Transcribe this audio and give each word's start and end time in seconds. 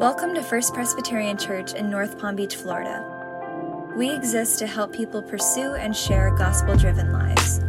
Welcome 0.00 0.34
to 0.36 0.42
First 0.42 0.72
Presbyterian 0.72 1.36
Church 1.36 1.74
in 1.74 1.90
North 1.90 2.18
Palm 2.18 2.34
Beach, 2.34 2.56
Florida. 2.56 3.04
We 3.94 4.08
exist 4.10 4.58
to 4.60 4.66
help 4.66 4.94
people 4.94 5.20
pursue 5.20 5.74
and 5.74 5.94
share 5.94 6.34
gospel 6.36 6.74
driven 6.74 7.12
lives. 7.12 7.60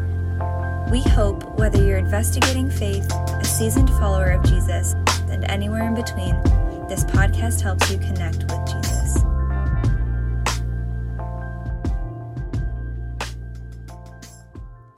We 0.89 1.01
hope 1.01 1.59
whether 1.59 1.83
you're 1.83 1.97
investigating 1.97 2.69
faith, 2.69 3.11
a 3.11 3.43
seasoned 3.43 3.89
follower 3.89 4.31
of 4.31 4.45
Jesus, 4.45 4.93
and 5.29 5.43
anywhere 5.51 5.85
in 5.85 5.93
between, 5.93 6.41
this 6.87 7.03
podcast 7.03 7.59
helps 7.59 7.91
you 7.91 7.97
connect 7.97 8.43
with 8.43 8.65
Jesus. 8.65 9.17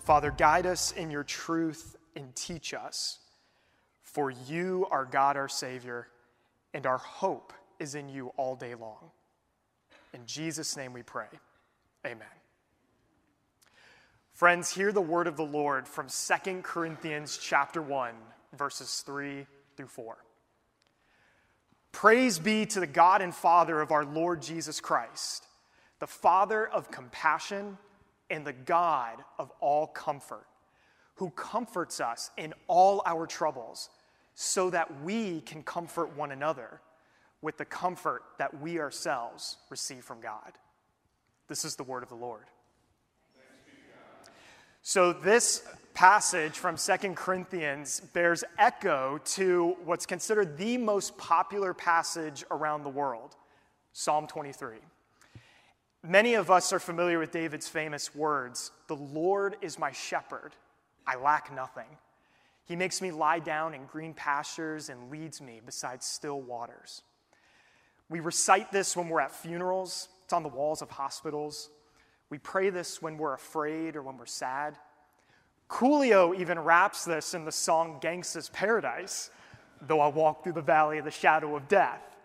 Father, 0.04 0.30
guide 0.38 0.68
us 0.68 0.92
in 0.92 1.10
your 1.10 1.24
truth 1.24 1.96
and 2.16 2.36
teach 2.36 2.76
us. 2.76 3.18
For 4.04 4.30
you 4.30 4.86
are 4.92 5.06
God, 5.06 5.36
our 5.36 5.50
Savior, 5.50 6.10
and 6.74 6.86
our 6.86 6.98
hope 6.98 7.54
is 7.80 7.96
in 7.96 8.10
you 8.10 8.28
all 8.38 8.56
day 8.56 8.76
long. 8.76 9.12
In 10.14 10.26
Jesus' 10.26 10.78
name 10.78 10.94
we 10.94 11.04
pray. 11.04 11.28
Amen. 12.06 12.28
Friends, 14.34 14.74
hear 14.74 14.92
the 14.92 15.02
word 15.02 15.28
of 15.28 15.38
the 15.38 15.46
Lord 15.46 15.88
from 15.88 16.08
2 16.08 16.62
Corinthians 16.64 17.38
chapter 17.38 17.82
1, 17.82 18.14
verses 18.58 19.04
3 19.06 19.46
through 19.78 19.88
4. 19.88 20.18
Praise 21.92 22.40
be 22.40 22.66
to 22.66 22.80
the 22.80 22.88
God 22.88 23.22
and 23.22 23.34
Father 23.34 23.80
of 23.80 23.92
our 23.92 24.04
Lord 24.04 24.42
Jesus 24.42 24.82
Christ, 24.82 25.46
the 26.00 26.08
Father 26.08 26.68
of 26.68 26.90
compassion 26.90 27.78
and 28.30 28.46
the 28.46 28.54
God 28.54 29.24
of 29.38 29.52
all 29.60 29.86
comfort, 29.86 30.48
who 31.16 31.30
comforts 31.30 32.00
us 32.02 32.32
in 32.36 32.54
all 32.68 33.04
our 33.06 33.28
troubles, 33.28 33.90
so 34.36 34.70
that 34.70 35.04
we 35.04 35.42
can 35.42 35.64
comfort 35.64 36.16
one 36.16 36.32
another 36.32 36.82
with 37.42 37.58
the 37.58 37.66
comfort 37.66 38.24
that 38.40 38.62
we 38.62 38.80
ourselves 38.80 39.58
receive 39.70 40.04
from 40.04 40.22
God. 40.22 40.54
This 41.48 41.66
is 41.66 41.76
the 41.76 41.84
word 41.84 42.04
of 42.04 42.10
the 42.10 42.16
Lord. 42.16 42.46
So, 44.86 45.14
this 45.14 45.64
passage 45.94 46.58
from 46.58 46.76
Second 46.76 47.16
Corinthians 47.16 48.02
bears 48.02 48.44
echo 48.58 49.20
to 49.24 49.78
what's 49.86 50.06
considered 50.06 50.58
the 50.58 50.78
most 50.78 51.18
popular 51.18 51.74
passage 51.74 52.44
around 52.52 52.84
the 52.84 52.90
world 52.90 53.36
Psalm 53.94 54.28
23. 54.28 54.78
Many 56.02 56.34
of 56.34 56.52
us 56.52 56.74
are 56.74 56.80
familiar 56.80 57.20
with 57.20 57.32
David's 57.32 57.70
famous 57.70 58.14
words 58.14 58.72
The 58.88 58.96
Lord 58.96 59.56
is 59.62 59.80
my 59.80 59.92
shepherd, 59.92 60.54
I 61.08 61.16
lack 61.16 61.54
nothing. 61.54 61.98
He 62.66 62.76
makes 62.76 63.02
me 63.02 63.12
lie 63.12 63.40
down 63.40 63.74
in 63.74 63.86
green 63.86 64.14
pastures 64.14 64.90
and 64.90 65.12
leads 65.12 65.42
me 65.42 65.62
beside 65.66 66.02
still 66.02 66.42
waters. 66.42 67.02
We 68.10 68.20
recite 68.20 68.72
this 68.72 68.96
when 68.96 69.10
we're 69.10 69.22
at 69.22 69.32
funerals, 69.32 70.08
it's 70.24 70.34
on 70.34 70.44
the 70.44 70.50
walls 70.50 70.82
of 70.82 70.90
hospitals. 70.90 71.70
We 72.30 72.38
pray 72.38 72.70
this 72.70 73.02
when 73.02 73.18
we're 73.18 73.34
afraid 73.34 73.96
or 73.96 74.02
when 74.02 74.18
we're 74.18 74.26
sad. 74.26 74.78
Coolio 75.70 76.36
even 76.40 76.60
raps 76.60 77.06
this 77.06 77.34
in 77.34 77.46
the 77.46 77.52
song 77.52 78.00
Gangsta's 78.02 78.50
Paradise. 78.50 79.30
Though 79.82 80.00
I 80.00 80.08
walk 80.08 80.44
through 80.44 80.54
the 80.54 80.62
valley 80.62 80.98
of 80.98 81.06
the 81.06 81.12
shadow 81.12 81.56
of 81.56 81.68
death, 81.68 82.16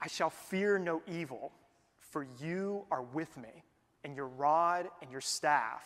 I 0.00 0.08
shall 0.08 0.30
fear 0.30 0.78
no 0.78 1.02
evil, 1.06 1.52
for 2.00 2.26
you 2.40 2.84
are 2.90 3.02
with 3.02 3.36
me, 3.36 3.64
and 4.04 4.14
your 4.16 4.28
rod 4.28 4.88
and 5.02 5.10
your 5.10 5.20
staff, 5.20 5.84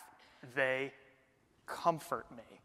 they 0.55 0.93
comfort 1.65 2.25
me. 2.35 2.61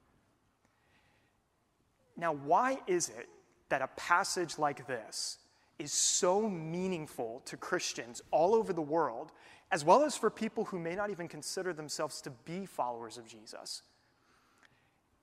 Now, 2.17 2.33
why 2.33 2.79
is 2.87 3.09
it 3.09 3.29
that 3.69 3.83
a 3.83 3.89
passage 3.97 4.59
like 4.59 4.87
this 4.87 5.39
is 5.79 5.93
so 5.93 6.49
meaningful 6.49 7.43
to 7.45 7.57
Christians 7.57 8.23
all 8.31 8.55
over 8.55 8.73
the 8.73 8.83
world, 8.83 9.33
as 9.71 9.85
well 9.85 10.03
as 10.03 10.17
for 10.17 10.31
people 10.31 10.65
who 10.65 10.79
may 10.79 10.95
not 10.95 11.11
even 11.11 11.29
consider 11.29 11.73
themselves 11.73 12.21
to 12.23 12.31
be 12.31 12.65
followers 12.65 13.19
of 13.19 13.27
Jesus? 13.27 13.83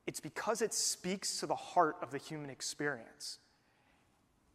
It's 0.05 0.19
because 0.19 0.61
it 0.61 0.73
speaks 0.73 1.39
to 1.39 1.47
the 1.47 1.55
heart 1.55 1.95
of 2.01 2.11
the 2.11 2.17
human 2.17 2.49
experience. 2.49 3.39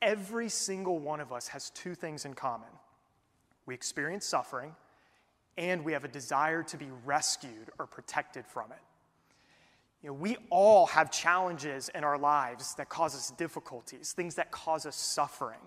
Every 0.00 0.48
single 0.48 0.98
one 0.98 1.20
of 1.20 1.32
us 1.32 1.48
has 1.48 1.70
two 1.70 1.94
things 1.94 2.24
in 2.24 2.34
common 2.34 2.68
we 3.66 3.74
experience 3.74 4.24
suffering, 4.24 4.74
and 5.58 5.84
we 5.84 5.92
have 5.92 6.02
a 6.02 6.08
desire 6.08 6.62
to 6.62 6.78
be 6.78 6.88
rescued 7.04 7.68
or 7.78 7.86
protected 7.86 8.46
from 8.46 8.72
it. 8.72 8.78
You 10.02 10.10
know, 10.10 10.14
we 10.14 10.36
all 10.50 10.86
have 10.86 11.10
challenges 11.10 11.90
in 11.94 12.04
our 12.04 12.18
lives 12.18 12.74
that 12.76 12.88
cause 12.88 13.14
us 13.14 13.30
difficulties, 13.32 14.12
things 14.12 14.36
that 14.36 14.50
cause 14.50 14.86
us 14.86 14.96
suffering. 14.96 15.58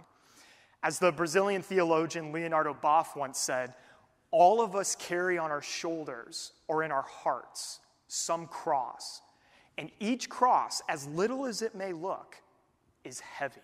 As 0.84 1.00
the 1.00 1.12
Brazilian 1.12 1.62
theologian 1.62 2.32
Leonardo 2.32 2.76
Boff 2.82 3.16
once 3.16 3.38
said, 3.38 3.74
all 4.32 4.62
of 4.62 4.76
us 4.76 4.96
carry 4.96 5.38
on 5.38 5.52
our 5.52 5.62
shoulders 5.62 6.54
or 6.68 6.84
in 6.84 6.92
our 6.92 7.02
hearts 7.02 7.82
some 8.08 8.48
cross 8.48 9.22
and 9.78 9.90
each 10.00 10.30
cross, 10.30 10.82
as 10.88 11.08
little 11.08 11.46
as 11.46 11.62
it 11.62 11.76
may 11.76 11.94
look, 11.94 12.36
is 13.04 13.20
heavy. 13.20 13.62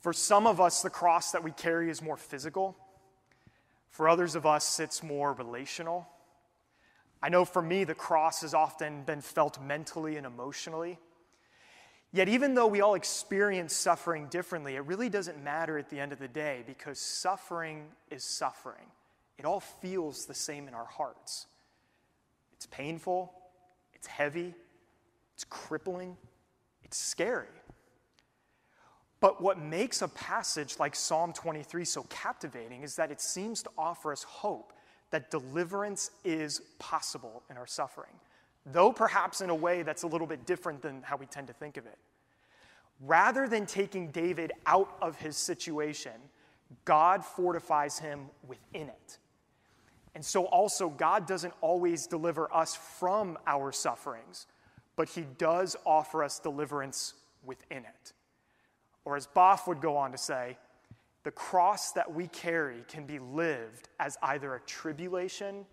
For 0.00 0.12
some 0.12 0.46
of 0.46 0.60
us, 0.60 0.82
the 0.82 0.90
cross 0.90 1.32
that 1.32 1.42
we 1.42 1.50
carry 1.50 1.88
is 1.88 2.02
more 2.02 2.16
physical. 2.16 2.76
For 3.88 4.08
others 4.08 4.34
of 4.34 4.44
us, 4.44 4.80
it's 4.80 5.02
more 5.02 5.32
relational. 5.32 6.06
I 7.24 7.30
know 7.30 7.46
for 7.46 7.62
me, 7.62 7.84
the 7.84 7.94
cross 7.94 8.42
has 8.42 8.52
often 8.52 9.02
been 9.04 9.22
felt 9.22 9.58
mentally 9.58 10.18
and 10.18 10.26
emotionally. 10.26 10.98
Yet, 12.12 12.28
even 12.28 12.52
though 12.52 12.66
we 12.66 12.82
all 12.82 12.96
experience 12.96 13.74
suffering 13.74 14.26
differently, 14.26 14.76
it 14.76 14.80
really 14.80 15.08
doesn't 15.08 15.42
matter 15.42 15.78
at 15.78 15.88
the 15.88 15.98
end 15.98 16.12
of 16.12 16.18
the 16.18 16.28
day 16.28 16.64
because 16.66 16.98
suffering 16.98 17.86
is 18.10 18.24
suffering. 18.24 18.84
It 19.38 19.46
all 19.46 19.60
feels 19.60 20.26
the 20.26 20.34
same 20.34 20.68
in 20.68 20.74
our 20.74 20.84
hearts. 20.84 21.46
It's 22.52 22.66
painful, 22.66 23.32
it's 23.94 24.06
heavy, 24.06 24.52
it's 25.32 25.44
crippling, 25.44 26.18
it's 26.82 26.98
scary. 26.98 27.48
But 29.20 29.40
what 29.40 29.58
makes 29.58 30.02
a 30.02 30.08
passage 30.08 30.78
like 30.78 30.94
Psalm 30.94 31.32
23 31.32 31.86
so 31.86 32.02
captivating 32.10 32.82
is 32.82 32.96
that 32.96 33.10
it 33.10 33.22
seems 33.22 33.62
to 33.62 33.70
offer 33.78 34.12
us 34.12 34.24
hope 34.24 34.73
that 35.14 35.30
deliverance 35.30 36.10
is 36.24 36.60
possible 36.80 37.44
in 37.48 37.56
our 37.56 37.68
suffering, 37.68 38.10
though 38.66 38.90
perhaps 38.90 39.42
in 39.42 39.48
a 39.48 39.54
way 39.54 39.84
that's 39.84 40.02
a 40.02 40.08
little 40.08 40.26
bit 40.26 40.44
different 40.44 40.82
than 40.82 41.02
how 41.02 41.16
we 41.16 41.24
tend 41.26 41.46
to 41.46 41.52
think 41.52 41.76
of 41.76 41.86
it. 41.86 41.96
Rather 43.00 43.46
than 43.46 43.64
taking 43.64 44.08
David 44.10 44.50
out 44.66 44.92
of 45.00 45.14
his 45.14 45.36
situation, 45.36 46.10
God 46.84 47.24
fortifies 47.24 47.96
him 47.96 48.22
within 48.48 48.88
it. 48.88 49.18
And 50.16 50.24
so, 50.24 50.46
also, 50.46 50.88
God 50.88 51.28
doesn't 51.28 51.54
always 51.60 52.08
deliver 52.08 52.52
us 52.52 52.74
from 52.74 53.38
our 53.46 53.70
sufferings, 53.70 54.48
but 54.96 55.08
He 55.08 55.26
does 55.38 55.76
offer 55.84 56.24
us 56.24 56.40
deliverance 56.40 57.14
within 57.44 57.84
it. 57.84 58.12
Or, 59.04 59.16
as 59.16 59.28
Boff 59.28 59.68
would 59.68 59.80
go 59.80 59.96
on 59.96 60.10
to 60.10 60.18
say, 60.18 60.56
the 61.24 61.30
cross 61.30 61.92
that 61.92 62.14
we 62.14 62.28
carry 62.28 62.84
can 62.86 63.06
be 63.06 63.18
lived 63.18 63.88
as 63.98 64.16
either 64.22 64.54
a 64.54 64.60
tribulation 64.60 65.64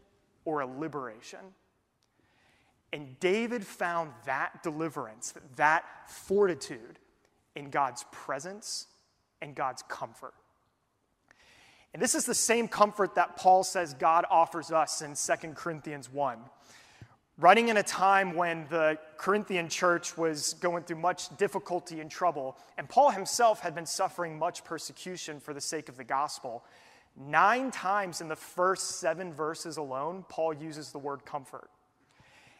or 0.46 0.62
a 0.62 0.66
liberation. 0.66 1.40
And 2.94 3.20
David 3.20 3.66
found 3.66 4.12
that 4.26 4.64
deliverance, 4.64 5.34
that 5.56 5.86
fortitude 6.08 7.00
in 7.56 7.70
God's 7.70 8.06
presence 8.12 8.88
and 9.42 9.56
God's 9.56 9.84
comfort. 9.84 10.34
And 11.94 12.02
this 12.02 12.16
is 12.16 12.26
the 12.26 12.36
same 12.36 12.68
comfort 12.68 13.16
that 13.16 13.36
Paul 13.36 13.64
says 13.64 13.94
God 13.94 14.26
offers 14.30 14.72
us 14.72 15.02
in 15.02 15.16
2 15.16 15.50
Corinthians 15.54 16.10
1. 16.10 16.40
Writing 17.42 17.70
in 17.70 17.78
a 17.78 17.82
time 17.84 18.36
when 18.36 18.68
the 18.70 19.00
Corinthian 19.18 19.68
church 19.68 20.16
was 20.16 20.54
going 20.62 20.84
through 20.84 20.98
much 20.98 21.36
difficulty 21.38 22.00
and 22.00 22.12
trouble, 22.12 22.56
and 22.78 22.88
Paul 22.88 23.10
himself 23.10 23.62
had 23.62 23.74
been 23.74 23.88
suffering 23.88 24.38
much 24.38 24.64
persecution 24.64 25.40
for 25.40 25.52
the 25.52 25.60
sake 25.60 25.90
of 25.90 25.98
the 25.98 26.04
gospel, 26.04 26.64
nine 27.18 27.72
times 27.72 28.22
in 28.22 28.28
the 28.28 28.36
first 28.36 29.00
seven 29.00 29.34
verses 29.34 29.78
alone, 29.78 30.24
Paul 30.30 30.54
uses 30.54 30.92
the 30.92 31.00
word 31.00 31.26
comfort. 31.26 31.72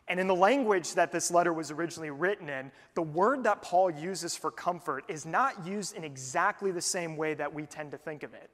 And 0.08 0.20
in 0.20 0.26
the 0.26 0.34
language 0.34 0.96
that 0.96 1.12
this 1.12 1.30
letter 1.30 1.54
was 1.54 1.70
originally 1.70 2.10
written 2.10 2.50
in, 2.50 2.72
the 2.96 3.04
word 3.04 3.44
that 3.44 3.62
Paul 3.62 3.92
uses 3.92 4.36
for 4.36 4.50
comfort 4.50 5.04
is 5.08 5.28
not 5.28 5.64
used 5.64 5.96
in 5.96 6.04
exactly 6.04 6.72
the 6.72 6.82
same 6.82 7.18
way 7.18 7.36
that 7.36 7.54
we 7.54 7.68
tend 7.68 7.92
to 7.92 8.00
think 8.00 8.24
of 8.24 8.34
it. 8.34 8.50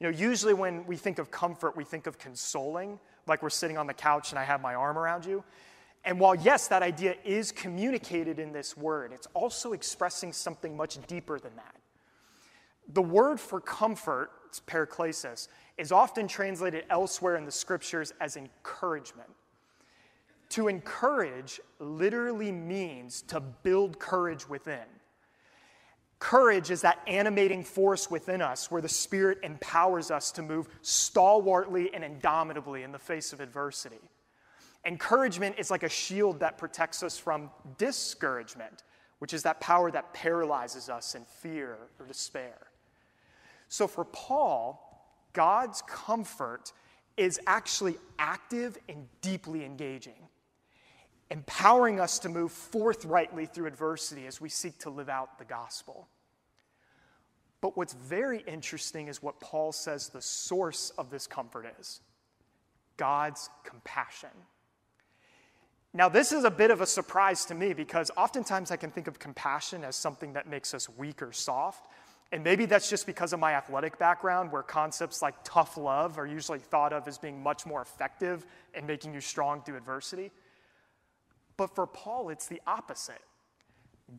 You 0.00 0.10
know, 0.10 0.16
usually 0.16 0.54
when 0.54 0.86
we 0.86 0.96
think 0.96 1.18
of 1.18 1.30
comfort, 1.30 1.76
we 1.76 1.84
think 1.84 2.06
of 2.06 2.18
consoling, 2.18 2.98
like 3.26 3.42
we're 3.42 3.50
sitting 3.50 3.76
on 3.76 3.86
the 3.86 3.94
couch 3.94 4.30
and 4.30 4.38
I 4.38 4.44
have 4.44 4.62
my 4.62 4.74
arm 4.74 4.98
around 4.98 5.26
you. 5.26 5.44
And 6.04 6.18
while, 6.18 6.34
yes, 6.34 6.68
that 6.68 6.82
idea 6.82 7.16
is 7.24 7.52
communicated 7.52 8.38
in 8.38 8.52
this 8.52 8.76
word, 8.76 9.12
it's 9.12 9.26
also 9.34 9.74
expressing 9.74 10.32
something 10.32 10.74
much 10.74 10.98
deeper 11.06 11.38
than 11.38 11.54
that. 11.56 11.76
The 12.94 13.02
word 13.02 13.38
for 13.38 13.60
comfort, 13.60 14.30
it's 14.46 14.60
paraklesis, 14.60 15.48
is 15.76 15.92
often 15.92 16.26
translated 16.26 16.84
elsewhere 16.88 17.36
in 17.36 17.44
the 17.44 17.52
scriptures 17.52 18.14
as 18.20 18.36
encouragement. 18.36 19.28
To 20.50 20.68
encourage 20.68 21.60
literally 21.78 22.50
means 22.50 23.22
to 23.28 23.40
build 23.40 23.98
courage 23.98 24.48
within. 24.48 24.86
Courage 26.20 26.70
is 26.70 26.82
that 26.82 27.00
animating 27.06 27.64
force 27.64 28.10
within 28.10 28.42
us 28.42 28.70
where 28.70 28.82
the 28.82 28.88
Spirit 28.88 29.38
empowers 29.42 30.10
us 30.10 30.30
to 30.32 30.42
move 30.42 30.68
stalwartly 30.82 31.92
and 31.94 32.04
indomitably 32.04 32.84
in 32.84 32.92
the 32.92 32.98
face 32.98 33.32
of 33.32 33.40
adversity. 33.40 33.98
Encouragement 34.84 35.56
is 35.58 35.70
like 35.70 35.82
a 35.82 35.88
shield 35.88 36.40
that 36.40 36.58
protects 36.58 37.02
us 37.02 37.18
from 37.18 37.50
discouragement, 37.78 38.84
which 39.18 39.32
is 39.32 39.42
that 39.42 39.60
power 39.60 39.90
that 39.90 40.12
paralyzes 40.12 40.90
us 40.90 41.14
in 41.14 41.24
fear 41.24 41.78
or 41.98 42.06
despair. 42.06 42.68
So 43.68 43.86
for 43.86 44.04
Paul, 44.04 44.86
God's 45.32 45.82
comfort 45.82 46.72
is 47.16 47.40
actually 47.46 47.96
active 48.18 48.76
and 48.88 49.06
deeply 49.22 49.64
engaging, 49.64 50.28
empowering 51.30 52.00
us 52.00 52.18
to 52.20 52.28
move 52.28 52.50
forthrightly 52.50 53.46
through 53.46 53.66
adversity 53.66 54.26
as 54.26 54.40
we 54.40 54.48
seek 54.48 54.78
to 54.80 54.90
live 54.90 55.08
out 55.08 55.38
the 55.38 55.44
gospel. 55.44 56.08
But 57.60 57.76
what's 57.76 57.92
very 57.92 58.42
interesting 58.46 59.08
is 59.08 59.22
what 59.22 59.38
Paul 59.38 59.72
says 59.72 60.08
the 60.08 60.22
source 60.22 60.90
of 60.98 61.10
this 61.10 61.26
comfort 61.26 61.72
is 61.78 62.00
God's 62.96 63.48
compassion. 63.64 64.30
Now, 65.92 66.08
this 66.08 66.32
is 66.32 66.44
a 66.44 66.50
bit 66.50 66.70
of 66.70 66.80
a 66.80 66.86
surprise 66.86 67.44
to 67.46 67.54
me 67.54 67.74
because 67.74 68.10
oftentimes 68.16 68.70
I 68.70 68.76
can 68.76 68.90
think 68.90 69.08
of 69.08 69.18
compassion 69.18 69.84
as 69.84 69.96
something 69.96 70.32
that 70.34 70.48
makes 70.48 70.72
us 70.72 70.88
weak 70.88 71.20
or 71.20 71.32
soft. 71.32 71.86
And 72.32 72.44
maybe 72.44 72.64
that's 72.64 72.88
just 72.88 73.06
because 73.06 73.32
of 73.32 73.40
my 73.40 73.54
athletic 73.54 73.98
background, 73.98 74.52
where 74.52 74.62
concepts 74.62 75.20
like 75.20 75.34
tough 75.42 75.76
love 75.76 76.16
are 76.16 76.26
usually 76.26 76.60
thought 76.60 76.92
of 76.92 77.08
as 77.08 77.18
being 77.18 77.42
much 77.42 77.66
more 77.66 77.82
effective 77.82 78.46
in 78.74 78.86
making 78.86 79.12
you 79.12 79.20
strong 79.20 79.62
through 79.62 79.76
adversity. 79.76 80.30
But 81.60 81.74
for 81.74 81.86
Paul, 81.86 82.30
it's 82.30 82.46
the 82.46 82.62
opposite. 82.66 83.20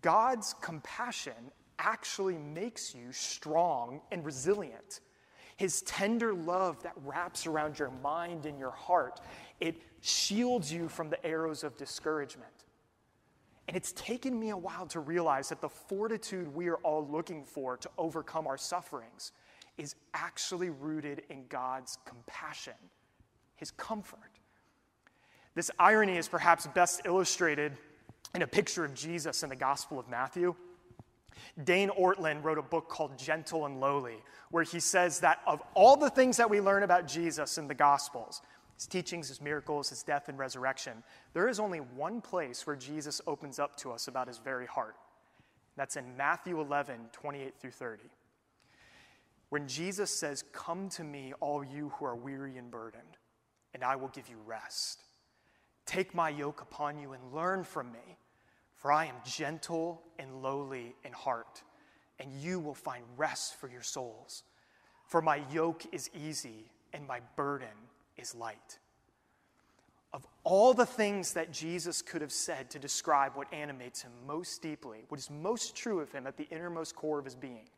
God's 0.03 0.53
compassion 0.61 1.49
actually 1.79 2.38
makes 2.38 2.93
you 2.93 3.11
strong 3.11 3.99
and 4.11 4.23
resilient. 4.23 4.99
His 5.57 5.81
tender 5.81 6.35
love 6.35 6.83
that 6.83 6.93
wraps 7.03 7.47
around 7.47 7.79
your 7.79 7.89
mind 8.03 8.45
and 8.45 8.59
your 8.59 8.69
heart, 8.69 9.21
it 9.59 9.75
shields 10.01 10.71
you 10.71 10.88
from 10.88 11.09
the 11.09 11.25
arrows 11.25 11.63
of 11.63 11.75
discouragement. 11.77 12.53
And 13.67 13.75
it's 13.75 13.93
taken 13.93 14.39
me 14.39 14.51
a 14.51 14.57
while 14.57 14.85
to 14.85 14.99
realize 14.99 15.49
that 15.49 15.61
the 15.61 15.69
fortitude 15.69 16.47
we 16.53 16.67
are 16.67 16.77
all 16.83 17.07
looking 17.07 17.43
for 17.43 17.75
to 17.75 17.89
overcome 17.97 18.45
our 18.45 18.57
sufferings 18.59 19.31
is 19.79 19.95
actually 20.13 20.69
rooted 20.69 21.23
in 21.31 21.47
God's 21.47 21.97
compassion, 22.05 22.75
His 23.55 23.71
comfort. 23.71 24.30
This 25.56 25.71
irony 25.77 26.18
is 26.18 26.27
perhaps 26.27 26.68
best 26.68 27.01
illustrated 27.06 27.74
in 28.33 28.42
a 28.42 28.48
picture 28.48 28.86
of 28.86 28.94
Jesus 28.94 29.44
in 29.44 29.50
the 29.50 29.56
Gospel 29.56 30.00
of 30.00 30.07
Matthew. 30.07 30.56
Dane 31.63 31.89
Ortlund 31.89 32.44
wrote 32.44 32.57
a 32.57 32.63
book 32.63 32.88
called 32.88 33.18
Gentle 33.18 33.65
and 33.65 33.80
Lowly, 33.80 34.18
where 34.51 34.63
he 34.63 34.80
says 34.80 35.19
that 35.19 35.39
of 35.45 35.62
all 35.74 35.98
the 35.98 36.09
things 36.09 36.38
that 36.38 36.50
we 36.50 36.62
learn 36.62 36.83
about 36.83 37.07
Jesus 37.07 37.57
in 37.57 37.68
the 37.68 37.74
Gospels, 37.74 38.42
his 38.75 38.88
teachings, 38.88 39.27
his 39.27 39.42
miracles, 39.42 39.89
his 39.89 40.03
death 40.03 40.30
and 40.30 40.38
resurrection, 40.38 41.03
there 41.33 41.50
is 41.50 41.59
only 41.59 41.80
one 41.80 42.21
place 42.21 42.65
where 42.65 42.75
Jesus 42.75 43.21
opens 43.27 43.59
up 43.59 43.75
to 43.77 43.92
us 43.92 44.07
about 44.07 44.27
his 44.27 44.38
very 44.38 44.65
heart. 44.65 44.95
That's 45.75 45.98
in 45.98 46.15
Matthew 46.15 46.59
11, 46.59 47.09
28 47.12 47.53
through 47.59 47.71
30. 47.71 48.03
When 49.50 49.68
Jesus 49.68 50.12
says, 50.12 50.44
Come 50.53 50.89
to 50.89 51.03
me, 51.03 51.33
all 51.39 51.63
you 51.63 51.89
who 51.95 52.06
are 52.06 52.15
weary 52.15 52.57
and 52.57 52.71
burdened, 52.71 53.18
and 53.74 53.83
I 53.83 53.98
will 53.98 54.07
give 54.09 54.30
you 54.30 54.38
rest. 54.45 55.03
Take 55.85 56.13
my 56.13 56.29
yoke 56.29 56.61
upon 56.61 56.99
you 56.99 57.13
and 57.13 57.33
learn 57.33 57.63
from 57.63 57.91
me, 57.91 58.17
for 58.75 58.91
I 58.91 59.05
am 59.05 59.15
gentle 59.25 60.01
and 60.17 60.41
lowly 60.41 60.95
in 61.03 61.11
heart, 61.11 61.63
and 62.19 62.31
you 62.33 62.59
will 62.59 62.75
find 62.75 63.03
rest 63.17 63.59
for 63.59 63.69
your 63.69 63.83
souls. 63.83 64.43
For 65.07 65.21
my 65.21 65.41
yoke 65.51 65.83
is 65.91 66.09
easy 66.13 66.71
and 66.93 67.05
my 67.05 67.19
burden 67.35 67.67
is 68.17 68.33
light. 68.35 68.79
Of 70.13 70.25
all 70.43 70.73
the 70.73 70.85
things 70.85 71.33
that 71.33 71.51
Jesus 71.51 72.01
could 72.01 72.21
have 72.21 72.31
said 72.31 72.69
to 72.71 72.79
describe 72.79 73.35
what 73.35 73.53
animates 73.53 74.01
him 74.01 74.11
most 74.27 74.61
deeply, 74.61 74.99
what 75.07 75.19
is 75.19 75.29
most 75.29 75.75
true 75.75 75.99
of 75.99 76.11
him 76.11 76.27
at 76.27 76.37
the 76.37 76.47
innermost 76.49 76.95
core 76.95 77.19
of 77.19 77.25
his 77.25 77.35
being, 77.35 77.69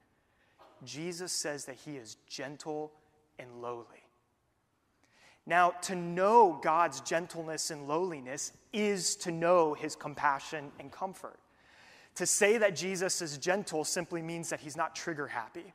Jesus 0.83 1.31
says 1.31 1.65
that 1.65 1.75
he 1.75 1.95
is 1.95 2.17
gentle 2.27 2.91
and 3.39 3.61
lowly. 3.61 4.02
Now, 5.45 5.71
to 5.83 5.95
know 5.95 6.59
God's 6.61 7.01
gentleness 7.01 7.69
and 7.69 7.87
lowliness 7.87 8.53
is 8.71 9.15
to 9.17 9.31
know 9.31 9.73
his 9.73 9.95
compassion 9.95 10.71
and 10.79 10.91
comfort. 10.91 11.39
To 12.15 12.25
say 12.25 12.57
that 12.59 12.75
Jesus 12.75 13.21
is 13.21 13.37
gentle 13.37 13.83
simply 13.83 14.21
means 14.21 14.49
that 14.49 14.61
he's 14.61 14.77
not 14.77 14.95
trigger 14.95 15.27
happy. 15.27 15.73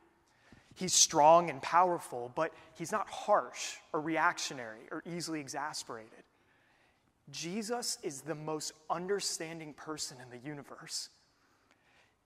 He's 0.75 0.93
strong 0.93 1.49
and 1.49 1.61
powerful, 1.61 2.31
but 2.35 2.53
he's 2.75 2.91
not 2.91 3.09
harsh 3.09 3.75
or 3.91 3.99
reactionary 3.99 4.81
or 4.91 5.03
easily 5.05 5.39
exasperated. 5.39 6.23
Jesus 7.31 7.97
is 8.01 8.21
the 8.21 8.35
most 8.35 8.71
understanding 8.89 9.73
person 9.73 10.17
in 10.23 10.29
the 10.29 10.47
universe. 10.47 11.09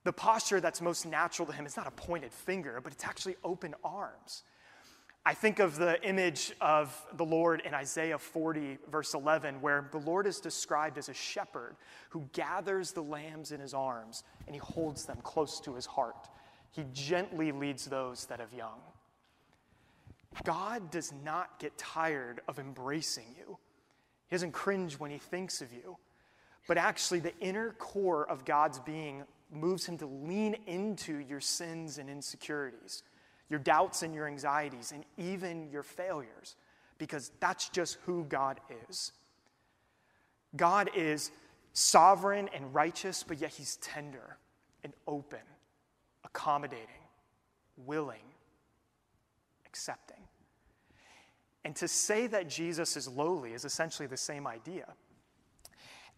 The 0.04 0.14
posture 0.14 0.62
that's 0.62 0.82
most 0.82 1.06
natural 1.06 1.46
to 1.48 1.54
him 1.54 1.66
is 1.66 1.76
not 1.76 1.88
a 1.88 1.92
pointed 1.92 2.32
finger, 2.32 2.80
but 2.82 2.94
it's 2.94 3.06
actually 3.06 3.36
open 3.44 3.74
arms. 3.84 4.44
I 5.26 5.34
think 5.34 5.60
of 5.60 5.78
the 5.78 6.02
image 6.06 6.52
of 6.60 6.94
the 7.14 7.24
Lord 7.24 7.62
in 7.66 7.74
Isaiah 7.74 8.18
40, 8.18 8.78
verse 8.92 9.14
11, 9.14 9.62
where 9.62 9.88
the 9.92 10.00
Lord 10.00 10.28
is 10.28 10.42
described 10.42 10.98
as 10.98 11.08
a 11.08 11.14
shepherd 11.14 11.78
who 12.10 12.28
gathers 12.34 12.92
the 12.92 13.04
lambs 13.04 13.54
in 13.54 13.62
his 13.62 13.74
arms 13.74 14.24
and 14.48 14.56
he 14.56 14.60
holds 14.60 15.06
them 15.06 15.18
close 15.24 15.62
to 15.62 15.76
his 15.76 15.86
heart. 15.86 16.28
He 16.72 16.84
gently 16.92 17.54
leads 17.54 17.86
those 17.86 18.26
that 18.26 18.42
have 18.42 18.54
young. 18.54 18.82
God 20.44 20.92
does 20.92 21.14
not 21.24 21.58
get 21.60 21.78
tired 21.78 22.42
of 22.48 22.60
embracing 22.60 23.36
you. 23.38 23.58
He 24.28 24.36
doesn't 24.36 24.52
cringe 24.52 25.00
when 25.00 25.12
he 25.12 25.20
thinks 25.20 25.62
of 25.62 25.72
you. 25.72 25.98
But 26.68 26.78
actually, 26.78 27.20
the 27.20 27.38
inner 27.40 27.72
core 27.74 28.30
of 28.30 28.44
God's 28.44 28.80
being 28.80 29.24
moves 29.52 29.86
him 29.86 29.98
to 30.00 30.06
lean 30.06 30.56
into 30.66 31.18
your 31.18 31.40
sins 31.40 31.98
and 31.98 32.10
insecurities, 32.10 33.04
your 33.50 33.60
doubts 33.60 34.04
and 34.04 34.14
your 34.14 34.28
anxieties, 34.28 34.92
and 34.94 35.04
even 35.18 35.70
your 35.72 35.84
failures, 35.84 36.56
because 36.98 37.32
that's 37.40 37.70
just 37.70 37.98
who 38.06 38.26
God 38.26 38.60
is. 38.90 39.12
God 40.56 40.90
is 40.96 41.32
sovereign 41.74 42.50
and 42.54 42.74
righteous, 42.74 43.24
but 43.24 43.40
yet 43.40 43.52
he's 43.52 43.78
tender 43.78 44.38
and 44.84 44.94
open 45.08 45.40
accommodating, 46.26 46.88
willing, 47.78 48.24
accepting. 49.66 50.18
And 51.66 51.76
to 51.78 51.88
say 51.88 52.28
that 52.28 52.50
Jesus 52.50 52.98
is 52.98 53.08
lowly 53.08 53.54
is 53.54 53.66
essentially 53.66 54.08
the 54.08 54.18
same 54.18 54.48
idea. 54.48 54.86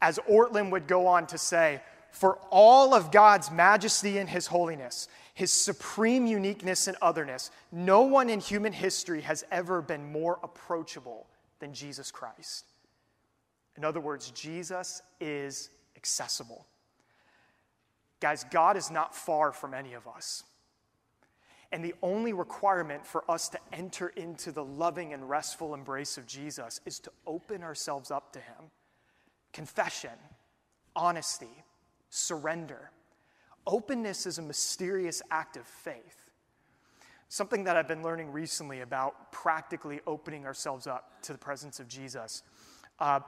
As 0.02 0.20
Ortlund 0.30 0.72
would 0.72 0.88
go 0.88 1.08
on 1.08 1.28
to 1.28 1.38
say, 1.38 1.82
for 2.12 2.38
all 2.50 2.94
of 2.94 3.12
God's 3.12 3.52
majesty 3.52 4.18
and 4.18 4.30
his 4.30 4.48
holiness, 4.48 5.08
his 5.36 5.52
supreme 5.52 6.26
uniqueness 6.26 6.88
and 6.88 6.96
otherness, 7.02 7.52
no 7.70 8.02
one 8.02 8.30
in 8.30 8.40
human 8.40 8.72
history 8.72 9.22
has 9.22 9.44
ever 9.52 9.82
been 9.82 10.12
more 10.12 10.40
approachable 10.42 11.28
than 11.60 11.74
Jesus 11.74 12.10
Christ. 12.10 12.66
In 13.76 13.84
other 13.84 14.00
words, 14.00 14.32
Jesus 14.32 15.02
is 15.20 15.70
accessible. 15.98 16.66
Guys, 18.22 18.46
God 18.50 18.78
is 18.78 18.90
not 18.90 19.14
far 19.14 19.52
from 19.52 19.74
any 19.74 19.94
of 19.94 20.08
us. 20.08 20.44
And 21.74 21.84
the 21.84 21.96
only 22.02 22.32
requirement 22.32 23.06
for 23.06 23.30
us 23.30 23.50
to 23.50 23.60
enter 23.74 24.08
into 24.16 24.54
the 24.54 24.64
loving 24.64 25.12
and 25.12 25.30
restful 25.30 25.74
embrace 25.74 26.18
of 26.18 26.26
Jesus 26.26 26.80
is 26.86 26.98
to 27.00 27.12
open 27.28 27.62
ourselves 27.62 28.10
up 28.10 28.32
to 28.32 28.40
Him. 28.40 28.72
Confession, 29.52 30.12
honesty, 30.96 31.64
surrender. 32.10 32.92
Openness 33.68 34.26
is 34.26 34.38
a 34.38 34.42
mysterious 34.42 35.22
act 35.32 35.58
of 35.58 35.66
faith. 35.66 36.30
Something 37.30 37.64
that 37.64 37.76
I've 37.76 37.88
been 37.88 38.04
learning 38.04 38.32
recently 38.32 38.82
about 38.82 39.32
practically 39.32 40.00
opening 40.06 40.46
ourselves 40.46 40.86
up 40.88 41.22
to 41.24 41.32
the 41.32 41.40
presence 41.40 41.80
of 41.80 41.88
Jesus. 41.88 42.44
Uh, 43.00 43.20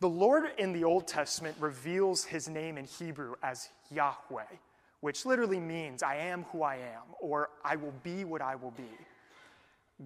the 0.00 0.08
Lord 0.08 0.44
in 0.58 0.72
the 0.72 0.84
Old 0.84 1.08
Testament 1.08 1.56
reveals 1.58 2.24
his 2.24 2.48
name 2.48 2.78
in 2.78 2.84
Hebrew 2.84 3.34
as 3.42 3.68
Yahweh, 3.90 4.44
which 5.00 5.26
literally 5.26 5.58
means 5.58 6.02
I 6.04 6.16
am 6.16 6.44
who 6.52 6.62
I 6.62 6.76
am, 6.76 7.02
or 7.20 7.50
I 7.64 7.74
will 7.74 7.94
be 8.04 8.24
what 8.24 8.40
I 8.40 8.54
will 8.54 8.70
be. 8.70 8.88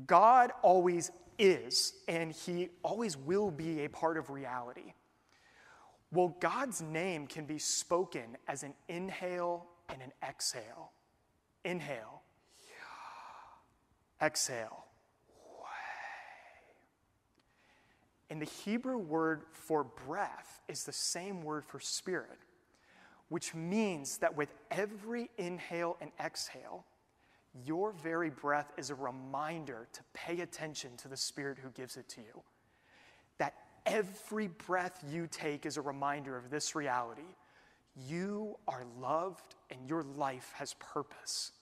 God 0.06 0.52
always 0.62 1.10
is, 1.38 1.92
and 2.08 2.32
he 2.32 2.70
always 2.82 3.16
will 3.16 3.50
be 3.50 3.84
a 3.84 3.88
part 3.88 4.16
of 4.16 4.30
reality. 4.30 4.94
Well, 6.12 6.36
God's 6.40 6.82
name 6.82 7.26
can 7.26 7.46
be 7.46 7.58
spoken 7.58 8.36
as 8.46 8.62
an 8.62 8.74
inhale 8.88 9.66
and 9.88 10.02
an 10.02 10.12
exhale. 10.22 10.92
Inhale, 11.64 12.22
exhale. 14.20 14.84
And 18.28 18.40
the 18.40 18.46
Hebrew 18.46 18.96
word 18.96 19.42
for 19.52 19.84
breath 19.84 20.62
is 20.66 20.84
the 20.84 20.92
same 20.92 21.42
word 21.42 21.66
for 21.66 21.80
spirit, 21.80 22.38
which 23.28 23.54
means 23.54 24.18
that 24.18 24.36
with 24.36 24.54
every 24.70 25.28
inhale 25.36 25.98
and 26.00 26.10
exhale, 26.18 26.86
your 27.66 27.92
very 27.92 28.30
breath 28.30 28.72
is 28.78 28.88
a 28.88 28.94
reminder 28.94 29.86
to 29.92 30.00
pay 30.14 30.40
attention 30.40 30.96
to 30.98 31.08
the 31.08 31.16
Spirit 31.16 31.58
who 31.58 31.68
gives 31.70 31.98
it 31.98 32.08
to 32.08 32.22
you. 32.22 32.42
Every 33.86 34.48
breath 34.48 35.04
you 35.10 35.26
take 35.30 35.66
is 35.66 35.76
a 35.76 35.82
reminder 35.82 36.36
of 36.36 36.50
this 36.50 36.74
reality. 36.74 37.22
You 37.96 38.56
are 38.68 38.84
loved 39.00 39.56
and 39.70 39.88
your 39.88 40.02
life 40.02 40.52
has 40.56 40.74
purpose. 40.74 41.52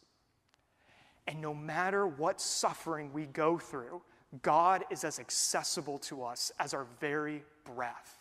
And 1.26 1.40
no 1.40 1.54
matter 1.54 2.06
what 2.06 2.40
suffering 2.40 3.12
we 3.12 3.26
go 3.26 3.58
through, 3.58 4.02
God 4.42 4.84
is 4.90 5.04
as 5.04 5.18
accessible 5.18 5.98
to 6.00 6.22
us 6.22 6.52
as 6.58 6.74
our 6.74 6.86
very 7.00 7.42
breath. 7.64 8.18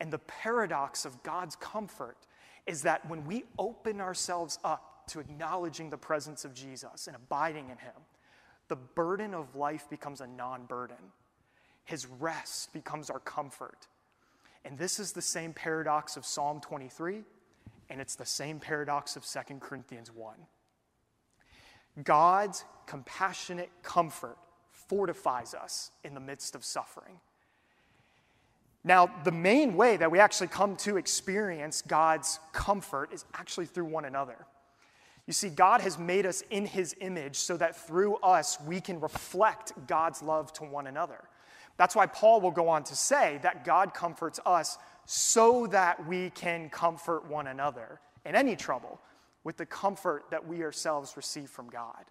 And 0.00 0.12
the 0.12 0.18
paradox 0.18 1.04
of 1.04 1.22
God's 1.22 1.56
comfort 1.56 2.16
is 2.66 2.82
that 2.82 3.08
when 3.08 3.26
we 3.26 3.44
open 3.58 4.00
ourselves 4.00 4.58
up 4.64 5.06
to 5.08 5.20
acknowledging 5.20 5.90
the 5.90 5.98
presence 5.98 6.44
of 6.44 6.54
Jesus 6.54 7.06
and 7.06 7.16
abiding 7.16 7.68
in 7.68 7.76
Him, 7.78 7.94
the 8.68 8.76
burden 8.76 9.34
of 9.34 9.56
life 9.56 9.88
becomes 9.90 10.20
a 10.20 10.26
non 10.26 10.64
burden. 10.64 10.96
His 11.84 12.06
rest 12.06 12.72
becomes 12.72 13.10
our 13.10 13.18
comfort. 13.20 13.86
And 14.64 14.78
this 14.78 14.98
is 14.98 15.12
the 15.12 15.22
same 15.22 15.52
paradox 15.52 16.16
of 16.16 16.24
Psalm 16.24 16.60
23, 16.60 17.22
and 17.88 18.00
it's 18.00 18.14
the 18.14 18.26
same 18.26 18.60
paradox 18.60 19.16
of 19.16 19.24
2 19.24 19.56
Corinthians 19.56 20.10
1. 20.12 20.34
God's 22.04 22.64
compassionate 22.86 23.70
comfort 23.82 24.36
fortifies 24.70 25.54
us 25.54 25.90
in 26.04 26.14
the 26.14 26.20
midst 26.20 26.54
of 26.54 26.64
suffering. 26.64 27.20
Now, 28.82 29.10
the 29.24 29.32
main 29.32 29.76
way 29.76 29.96
that 29.96 30.10
we 30.10 30.18
actually 30.18 30.48
come 30.48 30.76
to 30.76 30.96
experience 30.96 31.82
God's 31.82 32.40
comfort 32.52 33.12
is 33.12 33.24
actually 33.34 33.66
through 33.66 33.84
one 33.84 34.06
another. 34.06 34.46
You 35.30 35.34
see, 35.34 35.48
God 35.48 35.80
has 35.82 35.96
made 35.96 36.26
us 36.26 36.42
in 36.50 36.66
His 36.66 36.96
image 37.00 37.36
so 37.36 37.56
that 37.56 37.76
through 37.86 38.16
us 38.16 38.58
we 38.66 38.80
can 38.80 38.98
reflect 38.98 39.72
God's 39.86 40.24
love 40.24 40.52
to 40.54 40.64
one 40.64 40.88
another. 40.88 41.20
That's 41.76 41.94
why 41.94 42.06
Paul 42.06 42.40
will 42.40 42.50
go 42.50 42.68
on 42.68 42.82
to 42.82 42.96
say 42.96 43.38
that 43.44 43.64
God 43.64 43.94
comforts 43.94 44.40
us 44.44 44.76
so 45.06 45.68
that 45.68 46.04
we 46.08 46.30
can 46.30 46.68
comfort 46.68 47.28
one 47.28 47.46
another 47.46 48.00
in 48.26 48.34
any 48.34 48.56
trouble 48.56 49.00
with 49.44 49.56
the 49.56 49.66
comfort 49.66 50.24
that 50.32 50.48
we 50.48 50.64
ourselves 50.64 51.16
receive 51.16 51.48
from 51.48 51.70
God. 51.70 52.06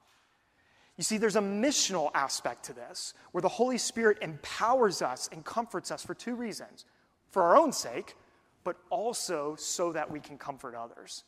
You 0.96 1.04
see, 1.04 1.18
there's 1.18 1.36
a 1.36 1.42
missional 1.42 2.12
aspect 2.14 2.64
to 2.68 2.74
this 2.74 3.14
where 3.34 3.42
the 3.42 3.50
Holy 3.50 3.80
Spirit 3.80 4.20
empowers 4.22 5.02
us 5.02 5.28
and 5.34 5.44
comforts 5.44 5.92
us 5.92 6.06
for 6.06 6.14
two 6.14 6.36
reasons 6.36 6.86
for 7.32 7.44
our 7.44 7.58
own 7.58 7.74
sake, 7.74 8.16
but 8.64 8.78
also 8.90 9.58
so 9.58 9.92
that 9.92 10.10
we 10.10 10.22
can 10.22 10.38
comfort 10.38 10.74
others. 10.74 11.26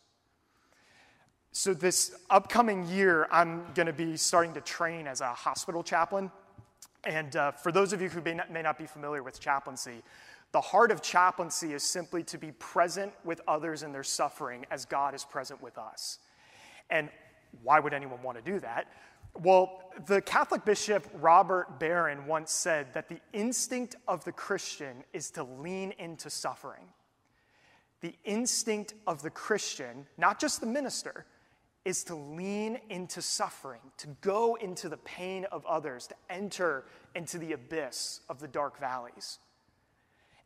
So, 1.53 1.74
this 1.74 2.15
upcoming 2.29 2.88
year, 2.88 3.27
I'm 3.29 3.65
going 3.74 3.88
to 3.88 3.93
be 3.93 4.15
starting 4.15 4.53
to 4.53 4.62
train 4.62 5.05
as 5.05 5.20
a 5.20 5.34
hospital 5.34 5.84
chaplain. 5.84 6.31
And 7.03 7.36
uh, 7.36 7.51
for 7.51 7.74
those 7.74 7.91
of 7.91 8.01
you 8.01 8.08
who 8.08 8.22
may 8.22 8.36
not, 8.36 8.50
may 8.50 8.62
not 8.62 8.77
be 8.77 8.86
familiar 8.86 9.22
with 9.22 9.38
chaplaincy, 9.41 10.01
the 10.53 10.62
heart 10.62 10.91
of 10.91 11.01
chaplaincy 11.01 11.74
is 11.74 11.84
simply 11.84 12.24
to 12.24 12.38
be 12.38 12.53
present 12.53 13.12
with 13.25 13.41
others 13.50 13.84
in 13.84 13.91
their 13.91 14.03
suffering 14.03 14.65
as 14.72 14.86
God 14.86 15.13
is 15.13 15.25
present 15.25 15.62
with 15.62 15.77
us. 15.77 16.20
And 16.89 17.10
why 17.63 17.81
would 17.81 17.93
anyone 17.93 18.24
want 18.24 18.38
to 18.38 18.51
do 18.51 18.62
that? 18.62 18.88
Well, 19.43 19.91
the 20.08 20.22
Catholic 20.22 20.63
bishop 20.63 21.05
Robert 21.15 21.79
Barron 21.79 22.27
once 22.27 22.53
said 22.53 22.93
that 22.93 23.10
the 23.10 23.20
instinct 23.34 23.98
of 24.08 24.24
the 24.24 24.31
Christian 24.31 25.03
is 25.12 25.31
to 25.31 25.43
lean 25.43 25.91
into 26.00 26.29
suffering. 26.29 26.86
The 28.00 28.15
instinct 28.24 28.93
of 29.05 29.22
the 29.22 29.29
Christian, 29.29 30.05
not 30.17 30.39
just 30.39 30.62
the 30.62 30.67
minister, 30.67 31.25
is 31.83 32.03
to 32.05 32.15
lean 32.15 32.79
into 32.89 33.21
suffering, 33.21 33.81
to 33.97 34.07
go 34.21 34.55
into 34.55 34.88
the 34.88 34.97
pain 34.97 35.45
of 35.51 35.65
others, 35.65 36.07
to 36.07 36.15
enter 36.29 36.85
into 37.15 37.38
the 37.38 37.53
abyss 37.53 38.21
of 38.29 38.39
the 38.39 38.47
dark 38.47 38.79
valleys. 38.79 39.39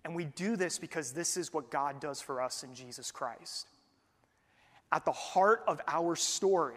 And 0.06 0.16
we 0.16 0.26
do 0.26 0.56
this 0.56 0.78
because 0.78 1.12
this 1.12 1.36
is 1.36 1.52
what 1.52 1.72
God 1.72 2.00
does 2.00 2.22
for 2.22 2.42
us 2.42 2.64
in 2.64 2.74
Jesus 2.74 3.12
Christ. 3.12 3.68
At 4.92 5.04
the 5.04 5.12
heart 5.12 5.64
of 5.68 5.82
our 5.88 6.16
story, 6.16 6.76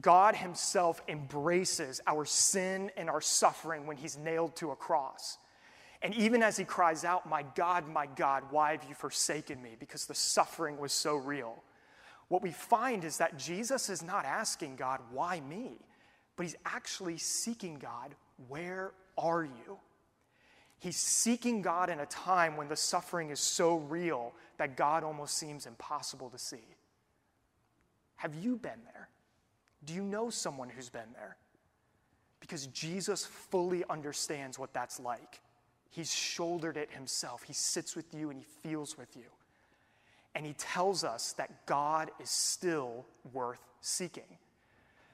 God 0.00 0.36
Himself 0.36 1.02
embraces 1.08 2.00
our 2.06 2.24
sin 2.24 2.90
and 2.96 3.08
our 3.08 3.20
suffering 3.20 3.86
when 3.86 3.96
He's 3.96 4.18
nailed 4.18 4.54
to 4.56 4.70
a 4.70 4.76
cross. 4.76 5.38
And 6.02 6.14
even 6.14 6.42
as 6.42 6.56
He 6.56 6.64
cries 6.64 7.04
out, 7.04 7.28
My 7.28 7.44
God, 7.54 7.88
my 7.88 8.06
God, 8.06 8.44
why 8.50 8.72
have 8.72 8.84
you 8.88 8.94
forsaken 8.94 9.62
me? 9.62 9.70
Because 9.78 10.06
the 10.06 10.14
suffering 10.14 10.78
was 10.78 10.92
so 10.92 11.16
real. 11.16 11.62
What 12.34 12.42
we 12.42 12.50
find 12.50 13.04
is 13.04 13.18
that 13.18 13.38
Jesus 13.38 13.88
is 13.88 14.02
not 14.02 14.24
asking 14.24 14.74
God, 14.74 14.98
Why 15.12 15.38
me? 15.38 15.78
But 16.34 16.42
He's 16.42 16.56
actually 16.66 17.16
seeking 17.16 17.76
God, 17.76 18.16
Where 18.48 18.90
are 19.16 19.44
you? 19.44 19.78
He's 20.80 20.96
seeking 20.96 21.62
God 21.62 21.90
in 21.90 22.00
a 22.00 22.06
time 22.06 22.56
when 22.56 22.66
the 22.66 22.74
suffering 22.74 23.30
is 23.30 23.38
so 23.38 23.76
real 23.76 24.32
that 24.56 24.76
God 24.76 25.04
almost 25.04 25.38
seems 25.38 25.64
impossible 25.64 26.28
to 26.30 26.36
see. 26.36 26.66
Have 28.16 28.34
you 28.34 28.56
been 28.56 28.82
there? 28.92 29.08
Do 29.84 29.94
you 29.94 30.02
know 30.02 30.28
someone 30.28 30.68
who's 30.68 30.90
been 30.90 31.12
there? 31.14 31.36
Because 32.40 32.66
Jesus 32.66 33.24
fully 33.24 33.84
understands 33.88 34.58
what 34.58 34.74
that's 34.74 34.98
like. 34.98 35.40
He's 35.88 36.12
shouldered 36.12 36.78
it 36.78 36.90
himself. 36.90 37.44
He 37.44 37.52
sits 37.52 37.94
with 37.94 38.12
you 38.12 38.30
and 38.30 38.40
he 38.40 38.44
feels 38.68 38.98
with 38.98 39.16
you. 39.16 39.30
And 40.34 40.44
he 40.44 40.54
tells 40.54 41.04
us 41.04 41.32
that 41.34 41.66
God 41.66 42.10
is 42.20 42.30
still 42.30 43.06
worth 43.32 43.60
seeking. 43.80 44.38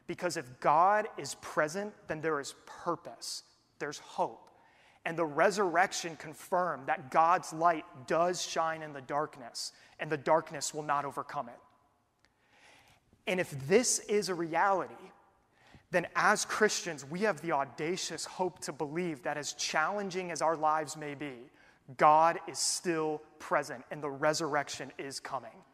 Because 0.06 0.36
if 0.36 0.60
God 0.60 1.06
is 1.18 1.34
present, 1.36 1.92
then 2.08 2.20
there 2.20 2.40
is 2.40 2.54
purpose, 2.66 3.44
there's 3.78 3.98
hope. 3.98 4.50
And 5.04 5.16
the 5.16 5.24
resurrection 5.24 6.16
confirmed 6.16 6.86
that 6.86 7.10
God's 7.10 7.52
light 7.52 7.84
does 8.06 8.42
shine 8.42 8.82
in 8.82 8.92
the 8.92 9.00
darkness, 9.00 9.72
and 9.98 10.10
the 10.10 10.16
darkness 10.16 10.74
will 10.74 10.82
not 10.82 11.04
overcome 11.04 11.48
it. 11.48 11.58
And 13.26 13.38
if 13.38 13.50
this 13.68 14.00
is 14.00 14.28
a 14.28 14.34
reality, 14.34 14.94
then 15.90 16.06
as 16.16 16.44
Christians, 16.44 17.04
we 17.04 17.20
have 17.20 17.40
the 17.40 17.52
audacious 17.52 18.24
hope 18.24 18.58
to 18.60 18.72
believe 18.72 19.22
that 19.22 19.36
as 19.36 19.52
challenging 19.54 20.30
as 20.30 20.42
our 20.42 20.56
lives 20.56 20.96
may 20.96 21.14
be, 21.14 21.34
God 21.96 22.38
is 22.48 22.58
still 22.58 23.22
present 23.38 23.84
and 23.90 24.02
the 24.02 24.10
resurrection 24.10 24.92
is 24.98 25.20
coming. 25.20 25.64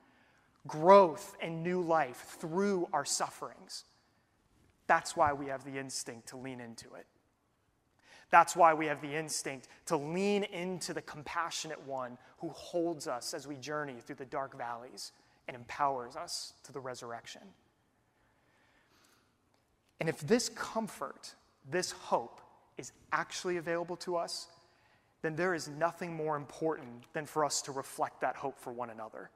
Growth 0.67 1.37
and 1.41 1.63
new 1.63 1.81
life 1.81 2.37
through 2.41 2.89
our 2.93 3.05
sufferings. 3.05 3.85
That's 4.87 5.17
why 5.17 5.33
we 5.33 5.47
have 5.47 5.65
the 5.65 5.79
instinct 5.79 6.29
to 6.29 6.37
lean 6.37 6.61
into 6.61 6.95
it. 6.95 7.07
That's 8.31 8.57
why 8.57 8.75
we 8.75 8.87
have 8.87 9.01
the 9.01 9.15
instinct 9.15 9.69
to 9.87 9.97
lean 9.97 10.45
into 10.45 10.93
the 10.93 11.03
compassionate 11.03 11.81
one 11.87 12.19
who 12.39 12.49
holds 12.51 13.07
us 13.07 13.35
as 13.35 13.47
we 13.47 13.57
journey 13.57 13.97
through 14.05 14.17
the 14.17 14.25
dark 14.25 14.57
valleys 14.57 15.13
and 15.47 15.57
empowers 15.57 16.17
us 16.17 16.55
to 16.65 16.73
the 16.73 16.81
resurrection. 16.81 17.43
And 20.01 20.09
if 20.09 20.21
this 20.21 20.49
comfort, 20.49 21.35
this 21.71 21.93
hope, 21.93 22.41
is 22.77 22.93
actually 23.13 23.57
available 23.57 23.97
to 23.97 24.17
us, 24.17 24.49
then 25.27 25.35
there 25.35 25.55
is 25.55 25.67
nothing 25.67 26.15
more 26.15 26.37
important 26.37 27.13
than 27.13 27.27
for 27.27 27.45
us 27.45 27.61
to 27.63 27.73
reflect 27.73 28.21
that 28.21 28.37
hope 28.37 28.59
for 28.61 28.73
one 28.73 28.91
another. 28.91 29.31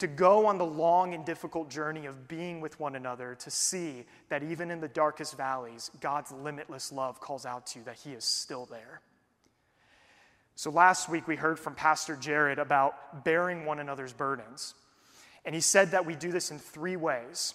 To 0.00 0.06
go 0.06 0.46
on 0.46 0.58
the 0.58 0.66
long 0.66 1.14
and 1.14 1.24
difficult 1.24 1.70
journey 1.70 2.04
of 2.04 2.28
being 2.28 2.60
with 2.60 2.78
one 2.78 2.94
another, 2.94 3.34
to 3.40 3.50
see 3.50 4.04
that 4.28 4.42
even 4.42 4.70
in 4.70 4.80
the 4.80 4.88
darkest 4.88 5.36
valleys, 5.36 5.90
God's 6.00 6.30
limitless 6.30 6.92
love 6.92 7.20
calls 7.20 7.46
out 7.46 7.66
to 7.68 7.78
you 7.78 7.84
that 7.86 7.96
He 7.96 8.12
is 8.12 8.24
still 8.24 8.66
there. 8.66 9.00
So 10.54 10.70
last 10.70 11.08
week 11.08 11.26
we 11.26 11.36
heard 11.36 11.58
from 11.58 11.74
Pastor 11.74 12.14
Jared 12.14 12.58
about 12.58 13.24
bearing 13.24 13.64
one 13.64 13.78
another's 13.78 14.12
burdens. 14.12 14.74
And 15.44 15.54
he 15.54 15.60
said 15.60 15.92
that 15.92 16.04
we 16.04 16.16
do 16.16 16.32
this 16.32 16.50
in 16.50 16.58
three 16.58 16.96
ways 16.96 17.54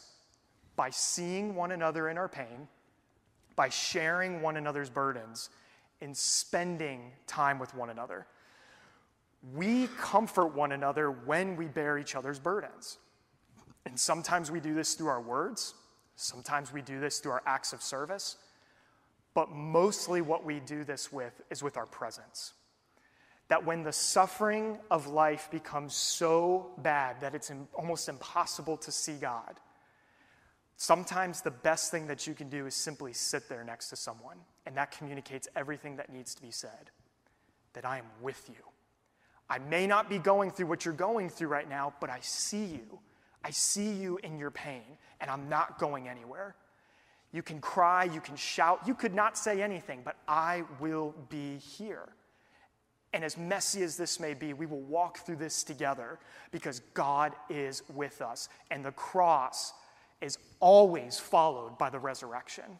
by 0.75 0.89
seeing 0.89 1.53
one 1.53 1.71
another 1.71 2.09
in 2.09 2.17
our 2.17 2.29
pain, 2.29 2.67
by 3.55 3.69
sharing 3.69 4.41
one 4.41 4.57
another's 4.57 4.89
burdens, 4.89 5.49
and 6.03 6.15
spending 6.15 7.11
time 7.25 7.57
with 7.57 7.73
one 7.73 7.89
another. 7.89 8.27
We 9.55 9.87
comfort 9.97 10.47
one 10.47 10.71
another 10.71 11.09
when 11.09 11.55
we 11.55 11.65
bear 11.65 11.97
each 11.97 12.15
other's 12.15 12.39
burdens. 12.39 12.97
And 13.85 13.99
sometimes 13.99 14.51
we 14.51 14.59
do 14.59 14.73
this 14.73 14.93
through 14.93 15.07
our 15.07 15.21
words, 15.21 15.73
sometimes 16.15 16.71
we 16.71 16.81
do 16.81 16.99
this 16.99 17.19
through 17.19 17.31
our 17.33 17.43
acts 17.45 17.73
of 17.73 17.81
service, 17.81 18.37
but 19.33 19.51
mostly 19.51 20.21
what 20.21 20.45
we 20.45 20.59
do 20.59 20.83
this 20.83 21.11
with 21.11 21.41
is 21.49 21.63
with 21.63 21.75
our 21.75 21.85
presence 21.85 22.53
that 23.49 23.65
when 23.65 23.83
the 23.83 23.91
suffering 23.91 24.79
of 24.89 25.07
life 25.07 25.49
becomes 25.51 25.93
so 25.93 26.71
bad 26.79 27.21
that 27.21 27.35
it's 27.35 27.51
almost 27.73 28.09
impossible 28.09 28.77
to 28.77 28.91
see 28.91 29.13
God, 29.13 29.59
sometimes 30.77 31.41
the 31.41 31.51
best 31.51 31.91
thing 31.91 32.07
that 32.07 32.25
you 32.25 32.33
can 32.33 32.49
do 32.49 32.65
is 32.65 32.73
simply 32.73 33.13
sit 33.13 33.49
there 33.49 33.63
next 33.63 33.89
to 33.89 33.95
someone, 33.95 34.37
and 34.65 34.77
that 34.77 34.91
communicates 34.91 35.47
everything 35.55 35.97
that 35.97 36.11
needs 36.11 36.33
to 36.35 36.41
be 36.41 36.51
said. 36.51 36.91
That 37.73 37.85
I 37.85 37.97
am 37.97 38.05
with 38.21 38.49
you. 38.49 38.63
I 39.49 39.59
may 39.59 39.87
not 39.87 40.09
be 40.09 40.19
going 40.19 40.51
through 40.51 40.67
what 40.67 40.85
you're 40.85 40.93
going 40.93 41.29
through 41.29 41.49
right 41.49 41.67
now, 41.67 41.93
but 41.99 42.09
I 42.09 42.19
see 42.21 42.65
you. 42.65 42.99
I 43.43 43.51
see 43.51 43.91
you 43.91 44.19
in 44.23 44.39
your 44.39 44.51
pain, 44.51 44.97
and 45.19 45.29
I'm 45.29 45.49
not 45.49 45.77
going 45.79 46.07
anywhere. 46.07 46.55
You 47.33 47.41
can 47.41 47.59
cry, 47.59 48.05
you 48.05 48.21
can 48.21 48.35
shout, 48.35 48.81
you 48.87 48.93
could 48.93 49.13
not 49.13 49.37
say 49.37 49.61
anything, 49.61 50.01
but 50.05 50.15
I 50.27 50.63
will 50.79 51.13
be 51.29 51.57
here. 51.57 52.09
And 53.11 53.23
as 53.23 53.37
messy 53.37 53.83
as 53.83 53.97
this 53.97 54.19
may 54.19 54.33
be, 54.33 54.53
we 54.53 54.65
will 54.65 54.81
walk 54.81 55.19
through 55.19 55.35
this 55.35 55.63
together 55.63 56.19
because 56.51 56.79
God 56.93 57.33
is 57.49 57.83
with 57.93 58.21
us. 58.21 58.49
And 58.71 58.83
the 58.83 58.91
cross 58.91 59.73
is 60.19 60.37
always 60.59 61.19
followed 61.19 61.77
by 61.77 61.91
the 61.91 61.99
resurrection. 61.99 62.79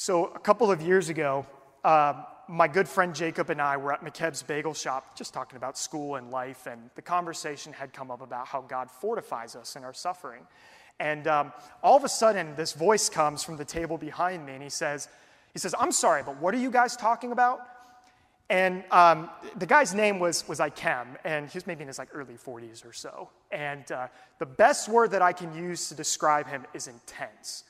So, 0.00 0.26
a 0.26 0.38
couple 0.38 0.70
of 0.70 0.80
years 0.80 1.08
ago, 1.08 1.44
uh, 1.82 2.22
my 2.46 2.68
good 2.68 2.88
friend 2.88 3.12
Jacob 3.12 3.50
and 3.50 3.60
I 3.60 3.76
were 3.76 3.92
at 3.92 4.04
McKebb's 4.04 4.44
Bagel 4.44 4.72
Shop 4.72 5.18
just 5.18 5.34
talking 5.34 5.56
about 5.56 5.76
school 5.76 6.14
and 6.14 6.30
life, 6.30 6.68
and 6.68 6.88
the 6.94 7.02
conversation 7.02 7.72
had 7.72 7.92
come 7.92 8.08
up 8.08 8.20
about 8.20 8.46
how 8.46 8.60
God 8.60 8.92
fortifies 8.92 9.56
us 9.56 9.74
in 9.74 9.82
our 9.82 9.92
suffering. 9.92 10.42
And 11.00 11.26
um, 11.26 11.52
all 11.82 11.96
of 11.96 12.04
a 12.04 12.08
sudden, 12.08 12.54
this 12.54 12.74
voice 12.74 13.08
comes 13.08 13.42
from 13.42 13.56
the 13.56 13.64
table 13.64 13.98
behind 13.98 14.46
me, 14.46 14.52
and 14.52 14.62
he 14.62 14.68
says, 14.68 15.08
he 15.52 15.58
says, 15.58 15.74
I'm 15.76 15.90
sorry, 15.90 16.22
but 16.22 16.40
what 16.40 16.54
are 16.54 16.58
you 16.58 16.70
guys 16.70 16.96
talking 16.96 17.32
about? 17.32 17.66
And 18.48 18.84
um, 18.92 19.28
the 19.56 19.66
guy's 19.66 19.94
name 19.94 20.20
was, 20.20 20.46
was 20.46 20.60
Ikem, 20.60 21.16
and 21.24 21.50
he 21.50 21.56
was 21.56 21.66
maybe 21.66 21.82
in 21.82 21.88
his 21.88 21.98
like 21.98 22.10
early 22.14 22.34
40s 22.34 22.86
or 22.86 22.92
so. 22.92 23.30
And 23.50 23.90
uh, 23.90 24.06
the 24.38 24.46
best 24.46 24.88
word 24.88 25.10
that 25.10 25.22
I 25.22 25.32
can 25.32 25.52
use 25.56 25.88
to 25.88 25.96
describe 25.96 26.46
him 26.46 26.66
is 26.72 26.86
intense. 26.86 27.64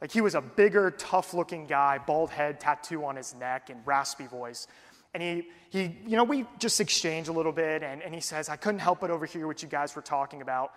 Like 0.00 0.12
he 0.12 0.20
was 0.20 0.34
a 0.34 0.40
bigger, 0.40 0.90
tough-looking 0.92 1.66
guy, 1.66 1.98
bald 1.98 2.30
head, 2.30 2.60
tattoo 2.60 3.04
on 3.04 3.16
his 3.16 3.34
neck, 3.34 3.70
and 3.70 3.80
raspy 3.84 4.26
voice. 4.26 4.66
And 5.14 5.22
he, 5.22 5.48
he 5.70 5.96
you 6.06 6.16
know, 6.16 6.24
we 6.24 6.46
just 6.58 6.80
exchanged 6.80 7.28
a 7.28 7.32
little 7.32 7.52
bit, 7.52 7.82
and, 7.82 8.02
and 8.02 8.14
he 8.14 8.20
says, 8.20 8.48
I 8.48 8.56
couldn't 8.56 8.80
help 8.80 9.00
but 9.00 9.10
overhear 9.10 9.46
what 9.46 9.62
you 9.62 9.68
guys 9.68 9.96
were 9.96 10.02
talking 10.02 10.42
about. 10.42 10.72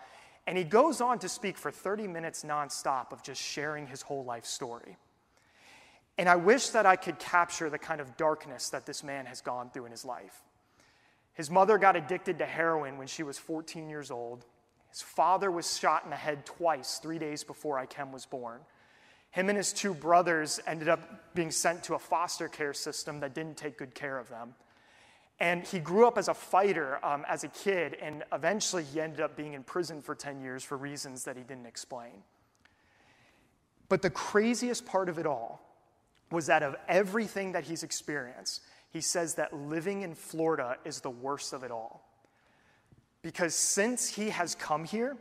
And 0.47 0.57
he 0.57 0.63
goes 0.63 1.01
on 1.01 1.19
to 1.19 1.29
speak 1.29 1.57
for 1.57 1.69
30 1.69 2.07
minutes 2.07 2.43
nonstop 2.43 3.11
of 3.11 3.21
just 3.21 3.41
sharing 3.41 3.85
his 3.85 4.01
whole 4.01 4.23
life 4.23 4.45
story. 4.45 4.97
And 6.17 6.27
I 6.27 6.35
wish 6.35 6.69
that 6.69 6.85
I 6.85 6.95
could 6.95 7.19
capture 7.19 7.69
the 7.69 7.77
kind 7.77 8.01
of 8.01 8.17
darkness 8.17 8.69
that 8.69 8.85
this 8.85 9.03
man 9.03 9.25
has 9.27 9.41
gone 9.41 9.69
through 9.69 9.85
in 9.85 9.91
his 9.91 10.03
life. 10.03 10.41
His 11.33 11.49
mother 11.49 11.77
got 11.77 11.95
addicted 11.95 12.39
to 12.39 12.45
heroin 12.45 12.97
when 12.97 13.07
she 13.07 13.23
was 13.23 13.37
14 13.37 13.89
years 13.89 14.11
old. 14.11 14.45
His 14.89 15.01
father 15.01 15.49
was 15.49 15.77
shot 15.77 16.03
in 16.03 16.09
the 16.09 16.17
head 16.17 16.45
twice, 16.45 16.99
three 17.01 17.17
days 17.17 17.43
before 17.43 17.77
Ikem 17.77 18.11
was 18.11 18.25
born. 18.25 18.59
Him 19.31 19.49
and 19.49 19.57
his 19.57 19.73
two 19.73 19.93
brothers 19.93 20.59
ended 20.67 20.89
up 20.89 21.33
being 21.33 21.51
sent 21.51 21.83
to 21.85 21.95
a 21.95 21.99
foster 21.99 22.47
care 22.47 22.73
system 22.73 23.21
that 23.21 23.33
didn't 23.33 23.57
take 23.57 23.77
good 23.77 23.95
care 23.95 24.17
of 24.17 24.29
them. 24.29 24.53
And 25.39 25.63
he 25.63 25.79
grew 25.79 26.05
up 26.05 26.17
as 26.17 26.27
a 26.27 26.33
fighter 26.33 27.03
um, 27.03 27.25
as 27.27 27.43
a 27.43 27.47
kid, 27.47 27.97
and 27.99 28.23
eventually 28.31 28.83
he 28.83 29.01
ended 29.01 29.21
up 29.21 29.35
being 29.35 29.53
in 29.53 29.63
prison 29.63 30.01
for 30.01 30.13
10 30.13 30.41
years 30.41 30.63
for 30.63 30.77
reasons 30.77 31.23
that 31.23 31.35
he 31.35 31.43
didn't 31.43 31.65
explain. 31.65 32.23
But 33.89 34.01
the 34.01 34.09
craziest 34.09 34.85
part 34.85 35.09
of 35.09 35.17
it 35.17 35.25
all 35.25 35.61
was 36.29 36.45
that 36.45 36.61
of 36.61 36.75
everything 36.87 37.53
that 37.53 37.63
he's 37.63 37.83
experienced, 37.83 38.61
he 38.91 39.01
says 39.01 39.35
that 39.35 39.53
living 39.53 40.01
in 40.03 40.13
Florida 40.13 40.77
is 40.85 41.01
the 41.01 41.09
worst 41.09 41.53
of 41.53 41.63
it 41.63 41.71
all. 41.71 42.07
Because 43.21 43.55
since 43.55 44.07
he 44.07 44.29
has 44.29 44.55
come 44.55 44.83
here, 44.83 45.17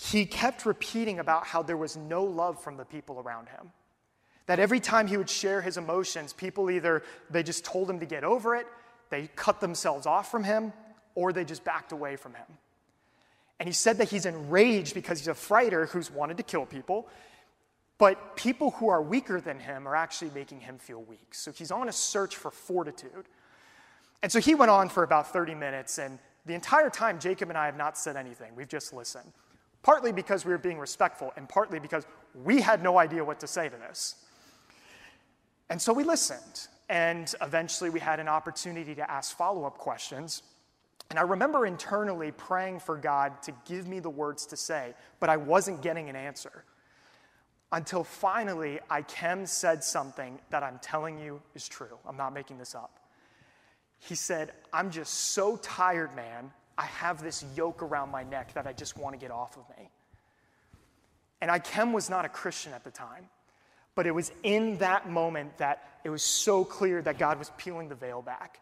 he 0.00 0.26
kept 0.26 0.64
repeating 0.64 1.18
about 1.18 1.44
how 1.44 1.62
there 1.62 1.76
was 1.76 1.96
no 1.96 2.22
love 2.22 2.62
from 2.62 2.76
the 2.76 2.84
people 2.84 3.18
around 3.18 3.48
him. 3.48 3.72
That 4.46 4.60
every 4.60 4.78
time 4.78 5.08
he 5.08 5.16
would 5.16 5.28
share 5.28 5.60
his 5.60 5.76
emotions, 5.76 6.32
people 6.32 6.70
either 6.70 7.02
they 7.30 7.42
just 7.42 7.64
told 7.64 7.90
him 7.90 7.98
to 7.98 8.06
get 8.06 8.22
over 8.22 8.54
it, 8.54 8.66
they 9.10 9.28
cut 9.34 9.60
themselves 9.60 10.06
off 10.06 10.30
from 10.30 10.44
him, 10.44 10.72
or 11.16 11.32
they 11.32 11.44
just 11.44 11.64
backed 11.64 11.90
away 11.90 12.14
from 12.14 12.34
him. 12.34 12.46
And 13.58 13.68
he 13.68 13.72
said 13.72 13.98
that 13.98 14.08
he's 14.08 14.24
enraged 14.24 14.94
because 14.94 15.18
he's 15.18 15.28
a 15.28 15.34
fighter 15.34 15.86
who's 15.86 16.12
wanted 16.12 16.36
to 16.36 16.44
kill 16.44 16.64
people, 16.64 17.08
but 17.98 18.36
people 18.36 18.70
who 18.72 18.88
are 18.88 19.02
weaker 19.02 19.40
than 19.40 19.58
him 19.58 19.88
are 19.88 19.96
actually 19.96 20.30
making 20.32 20.60
him 20.60 20.78
feel 20.78 21.02
weak. 21.02 21.34
So 21.34 21.50
he's 21.50 21.72
on 21.72 21.88
a 21.88 21.92
search 21.92 22.36
for 22.36 22.52
fortitude. 22.52 23.26
And 24.22 24.30
so 24.30 24.38
he 24.38 24.54
went 24.54 24.70
on 24.70 24.90
for 24.90 25.02
about 25.02 25.32
30 25.32 25.56
minutes, 25.56 25.98
and 25.98 26.20
the 26.46 26.54
entire 26.54 26.88
time, 26.88 27.18
Jacob 27.18 27.48
and 27.48 27.58
I 27.58 27.66
have 27.66 27.76
not 27.76 27.98
said 27.98 28.16
anything. 28.16 28.54
We've 28.54 28.68
just 28.68 28.92
listened. 28.92 29.32
Partly 29.82 30.12
because 30.12 30.44
we 30.44 30.52
were 30.52 30.58
being 30.58 30.78
respectful, 30.78 31.32
and 31.36 31.48
partly 31.48 31.78
because 31.78 32.06
we 32.44 32.60
had 32.60 32.82
no 32.82 32.98
idea 32.98 33.24
what 33.24 33.40
to 33.40 33.46
say 33.46 33.68
to 33.68 33.76
this. 33.76 34.16
And 35.70 35.80
so 35.80 35.92
we 35.92 36.04
listened, 36.04 36.68
and 36.88 37.32
eventually 37.42 37.90
we 37.90 38.00
had 38.00 38.20
an 38.20 38.28
opportunity 38.28 38.94
to 38.94 39.10
ask 39.10 39.36
follow 39.36 39.64
up 39.64 39.78
questions. 39.78 40.42
And 41.10 41.18
I 41.18 41.22
remember 41.22 41.66
internally 41.66 42.32
praying 42.32 42.80
for 42.80 42.96
God 42.96 43.40
to 43.42 43.52
give 43.66 43.86
me 43.86 43.98
the 43.98 44.10
words 44.10 44.46
to 44.46 44.56
say, 44.56 44.94
but 45.20 45.30
I 45.30 45.36
wasn't 45.36 45.80
getting 45.80 46.08
an 46.08 46.16
answer 46.16 46.64
until 47.72 48.02
finally 48.04 48.80
Ikem 48.90 49.46
said 49.46 49.84
something 49.84 50.38
that 50.50 50.62
I'm 50.62 50.78
telling 50.80 51.18
you 51.18 51.40
is 51.54 51.68
true. 51.68 51.98
I'm 52.06 52.16
not 52.16 52.32
making 52.32 52.58
this 52.58 52.74
up. 52.74 52.98
He 53.98 54.14
said, 54.14 54.52
I'm 54.72 54.90
just 54.90 55.12
so 55.12 55.56
tired, 55.56 56.14
man. 56.14 56.52
I 56.78 56.84
have 56.84 57.22
this 57.22 57.44
yoke 57.56 57.82
around 57.82 58.10
my 58.10 58.22
neck 58.22 58.54
that 58.54 58.66
I 58.66 58.72
just 58.72 58.96
want 58.96 59.14
to 59.14 59.18
get 59.18 59.32
off 59.32 59.56
of 59.56 59.64
me. 59.76 59.90
And 61.40 61.50
Ikem 61.50 61.92
was 61.92 62.08
not 62.08 62.24
a 62.24 62.28
Christian 62.28 62.72
at 62.72 62.84
the 62.84 62.90
time, 62.90 63.28
but 63.96 64.06
it 64.06 64.14
was 64.14 64.30
in 64.44 64.78
that 64.78 65.10
moment 65.10 65.58
that 65.58 65.82
it 66.04 66.10
was 66.10 66.22
so 66.22 66.64
clear 66.64 67.02
that 67.02 67.18
God 67.18 67.38
was 67.38 67.50
peeling 67.58 67.88
the 67.88 67.96
veil 67.96 68.22
back. 68.22 68.60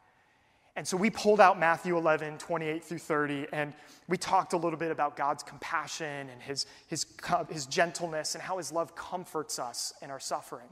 And 0.76 0.86
so 0.86 0.96
we 0.96 1.08
pulled 1.08 1.40
out 1.40 1.58
Matthew 1.58 1.96
11, 1.96 2.38
28 2.38 2.84
through 2.84 2.98
30, 2.98 3.46
and 3.52 3.72
we 4.08 4.16
talked 4.18 4.52
a 4.52 4.58
little 4.58 4.78
bit 4.78 4.90
about 4.90 5.16
God's 5.16 5.42
compassion 5.42 6.28
and 6.30 6.42
his, 6.42 6.66
his, 6.88 7.06
his 7.50 7.66
gentleness 7.66 8.34
and 8.34 8.42
how 8.42 8.58
his 8.58 8.72
love 8.72 8.94
comforts 8.94 9.58
us 9.58 9.94
in 10.02 10.10
our 10.10 10.20
suffering. 10.20 10.68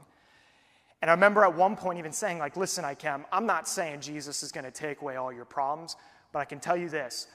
And 1.01 1.09
I 1.09 1.13
remember 1.13 1.43
at 1.43 1.55
one 1.55 1.75
point 1.75 1.99
even 1.99 2.11
saying, 2.11 2.37
like, 2.37 2.55
listen, 2.55 2.85
I 2.85 2.93
Ikem, 2.93 3.25
I'm 3.31 3.45
not 3.47 3.67
saying 3.67 4.01
Jesus 4.01 4.43
is 4.43 4.51
going 4.51 4.63
to 4.63 4.71
take 4.71 5.01
away 5.01 5.15
all 5.15 5.33
your 5.33 5.45
problems, 5.45 5.95
but 6.35 6.41
I 6.41 6.45
can 6.45 6.59
tell 6.59 6.75
you 6.75 6.89
this 6.89 7.27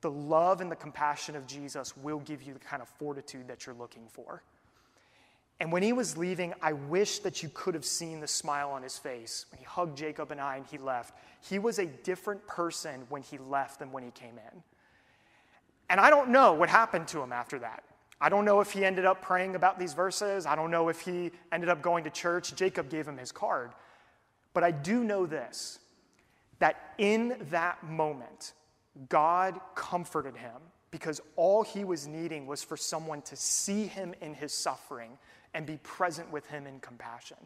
the 0.00 0.10
love 0.10 0.62
and 0.62 0.72
the 0.72 0.76
compassion 0.76 1.36
of 1.36 1.46
Jesus 1.46 1.94
will 1.98 2.20
give 2.20 2.42
you 2.42 2.54
the 2.54 2.58
kind 2.58 2.80
of 2.80 2.88
fortitude 2.88 3.46
that 3.46 3.66
you're 3.66 3.74
looking 3.74 4.08
for. 4.08 4.42
And 5.60 5.70
when 5.70 5.82
he 5.82 5.92
was 5.92 6.16
leaving, 6.16 6.54
I 6.62 6.72
wish 6.72 7.18
that 7.18 7.42
you 7.42 7.50
could 7.52 7.74
have 7.74 7.84
seen 7.84 8.20
the 8.20 8.26
smile 8.26 8.70
on 8.70 8.82
his 8.82 8.96
face 8.96 9.44
when 9.50 9.58
he 9.58 9.66
hugged 9.66 9.98
Jacob 9.98 10.30
and 10.30 10.40
I 10.40 10.56
and 10.56 10.64
he 10.64 10.78
left. 10.78 11.12
He 11.46 11.58
was 11.58 11.78
a 11.78 11.84
different 11.84 12.46
person 12.46 13.02
when 13.10 13.20
he 13.20 13.36
left 13.36 13.80
than 13.80 13.92
when 13.92 14.02
he 14.02 14.12
came 14.12 14.38
in. 14.38 14.62
And 15.90 16.00
I 16.00 16.08
don't 16.08 16.30
know 16.30 16.54
what 16.54 16.70
happened 16.70 17.06
to 17.08 17.20
him 17.20 17.34
after 17.34 17.58
that. 17.58 17.82
I 18.18 18.30
don't 18.30 18.46
know 18.46 18.60
if 18.60 18.70
he 18.70 18.82
ended 18.82 19.04
up 19.04 19.20
praying 19.20 19.56
about 19.56 19.78
these 19.78 19.92
verses. 19.92 20.46
I 20.46 20.56
don't 20.56 20.70
know 20.70 20.88
if 20.88 21.02
he 21.02 21.32
ended 21.52 21.68
up 21.68 21.82
going 21.82 22.02
to 22.04 22.10
church. 22.10 22.54
Jacob 22.54 22.88
gave 22.88 23.06
him 23.06 23.18
his 23.18 23.30
card. 23.30 23.72
But 24.54 24.64
I 24.64 24.70
do 24.70 25.04
know 25.04 25.26
this 25.26 25.80
that 26.58 26.94
in 26.98 27.36
that 27.50 27.84
moment, 27.84 28.54
God 29.08 29.60
comforted 29.74 30.36
him 30.36 30.56
because 30.90 31.20
all 31.36 31.62
he 31.62 31.84
was 31.84 32.06
needing 32.06 32.46
was 32.46 32.62
for 32.62 32.76
someone 32.76 33.22
to 33.22 33.36
see 33.36 33.86
him 33.86 34.14
in 34.20 34.34
his 34.34 34.52
suffering 34.52 35.18
and 35.54 35.66
be 35.66 35.78
present 35.82 36.30
with 36.32 36.46
him 36.46 36.66
in 36.66 36.80
compassion. 36.80 37.36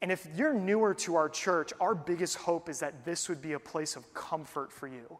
And 0.00 0.10
if 0.10 0.26
you're 0.36 0.54
newer 0.54 0.94
to 0.94 1.14
our 1.14 1.28
church, 1.28 1.72
our 1.80 1.94
biggest 1.94 2.36
hope 2.36 2.68
is 2.68 2.80
that 2.80 3.04
this 3.04 3.28
would 3.28 3.40
be 3.40 3.52
a 3.52 3.60
place 3.60 3.94
of 3.94 4.12
comfort 4.14 4.72
for 4.72 4.88
you. 4.88 5.18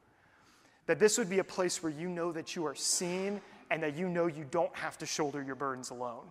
That 0.87 0.99
this 0.99 1.18
would 1.18 1.31
be 1.31 1.38
a 1.38 1.45
place 1.45 1.83
where 1.83 1.92
you 1.92 2.09
know 2.09 2.33
that 2.33 2.57
you 2.57 2.66
are 2.66 2.75
seen 2.75 3.40
and 3.71 3.83
that 3.83 3.97
you 3.97 4.09
know 4.09 4.27
you 4.27 4.45
don't 4.51 4.75
have 4.75 4.99
to 4.99 5.07
shoulder 5.07 5.40
your 5.40 5.55
burdens 5.55 5.90
alone. 5.90 6.25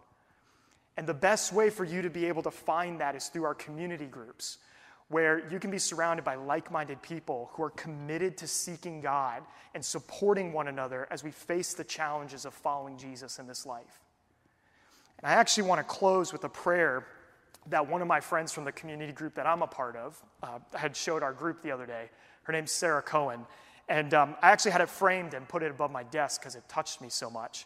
And 0.98 1.08
the 1.08 1.14
best 1.14 1.54
way 1.54 1.70
for 1.70 1.86
you 1.86 2.02
to 2.02 2.10
be 2.10 2.26
able 2.26 2.44
to 2.44 2.52
find 2.52 3.00
that 3.00 3.16
is 3.16 3.30
through 3.30 3.46
our 3.46 3.56
community 3.56 4.06
groups, 4.06 4.58
where 5.12 5.48
you 5.52 5.60
can 5.60 5.70
be 5.70 5.78
surrounded 5.78 6.24
by 6.24 6.36
like 6.36 6.72
minded 6.72 7.02
people 7.02 7.50
who 7.54 7.64
are 7.64 7.70
committed 7.72 8.38
to 8.38 8.48
seeking 8.48 9.02
God 9.02 9.44
and 9.76 9.84
supporting 9.84 10.54
one 10.54 10.70
another 10.70 11.08
as 11.12 11.24
we 11.24 11.32
face 11.32 11.74
the 11.74 11.84
challenges 11.84 12.46
of 12.46 12.54
following 12.54 12.98
Jesus 12.98 13.38
in 13.38 13.46
this 13.46 13.66
life. 13.66 14.00
And 15.20 15.30
I 15.30 15.34
actually 15.34 15.64
want 15.64 15.80
to 15.80 15.84
close 15.84 16.32
with 16.32 16.46
a 16.46 16.50
prayer 16.50 17.06
that 17.68 17.88
one 17.88 18.02
of 18.02 18.08
my 18.08 18.22
friends 18.22 18.52
from 18.54 18.64
the 18.64 18.72
community 18.72 19.12
group 19.12 19.36
that 19.36 19.46
I'm 19.46 19.62
a 19.62 19.68
part 19.68 19.96
of 19.96 20.20
uh, 20.42 20.60
had 20.74 20.96
showed 20.96 21.22
our 21.24 21.34
group 21.34 21.62
the 21.62 21.72
other 21.72 21.86
day. 21.86 22.10
Her 22.44 22.54
name's 22.54 22.72
Sarah 22.72 23.02
Cohen. 23.04 23.46
And 23.90 24.14
um, 24.14 24.36
I 24.42 24.52
actually 24.52 24.72
had 24.72 24.82
it 24.82 24.90
framed 24.90 25.34
and 25.34 25.48
put 25.48 25.62
it 25.62 25.70
above 25.70 25.92
my 25.92 26.04
desk 26.04 26.42
because 26.42 26.56
it 26.56 26.64
touched 26.70 27.02
me 27.02 27.10
so 27.10 27.30
much. 27.30 27.66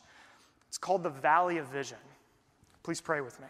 It's 0.67 0.79
called 0.79 1.03
the 1.03 1.09
Valley 1.09 1.59
of 1.59 1.67
Vision. 1.67 1.99
Please 2.83 2.99
pray 2.99 3.21
with 3.21 3.39
me. 3.39 3.47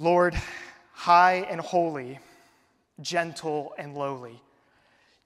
Lord, 0.00 0.40
high 0.92 1.46
and 1.50 1.60
holy, 1.60 2.20
gentle 3.00 3.74
and 3.76 3.96
lowly, 3.96 4.40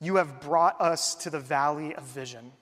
you 0.00 0.16
have 0.16 0.40
brought 0.40 0.80
us 0.80 1.14
to 1.16 1.30
the 1.30 1.38
valley 1.38 1.94
of 1.94 2.04
vision 2.04 2.52